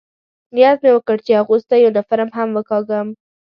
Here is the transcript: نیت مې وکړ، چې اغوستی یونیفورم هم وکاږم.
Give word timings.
نیت 0.55 0.77
مې 0.83 0.91
وکړ، 0.93 1.17
چې 1.25 1.31
اغوستی 1.41 1.77
یونیفورم 1.85 2.29
هم 2.37 2.49
وکاږم. 2.53 3.07